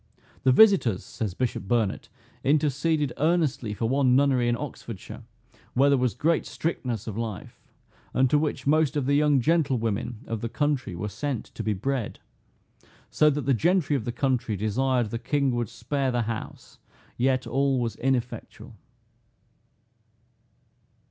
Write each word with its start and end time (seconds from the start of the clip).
"The 0.41 0.51
visitors," 0.51 1.03
says 1.03 1.35
Bishop 1.35 1.67
Burnet, 1.67 2.09
"interceded 2.43 3.13
earnestly 3.19 3.71
for 3.75 3.87
one 3.87 4.15
nunnery 4.15 4.47
in 4.47 4.57
Oxfordshire, 4.57 5.21
where 5.75 5.89
there 5.91 5.97
was 5.99 6.15
great 6.15 6.47
strictness 6.47 7.05
of 7.05 7.19
life, 7.19 7.61
and 8.11 8.27
to 8.31 8.39
which 8.39 8.65
most 8.65 8.97
of 8.97 9.05
the 9.05 9.13
young 9.13 9.39
gentlewomen 9.41 10.21
of 10.25 10.41
the 10.41 10.49
country 10.49 10.95
were 10.95 11.07
sent 11.07 11.45
to 11.53 11.61
be 11.61 11.73
bred; 11.73 12.17
so 13.11 13.29
that 13.29 13.45
the 13.45 13.53
gentry 13.53 13.95
of 13.95 14.05
the 14.05 14.11
country 14.11 14.55
desired 14.55 15.11
the 15.11 15.19
king 15.19 15.51
would 15.51 15.69
spare 15.69 16.09
the 16.09 16.23
house: 16.23 16.79
yet 17.15 17.45
all 17.45 17.79
was 17.79 17.95
ineffectual." 17.97 18.73